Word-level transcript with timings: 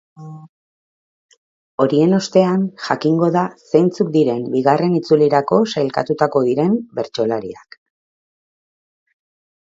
Horien 1.83 2.15
ostean 2.17 2.63
jakingo 2.85 3.29
da 3.35 3.43
zeintzuk 3.73 4.09
diren 4.17 4.41
bigarren 4.55 4.97
itzulirako 5.01 5.61
sailkatuko 5.75 6.45
diren 6.49 6.75
bertsolariak. 7.01 7.81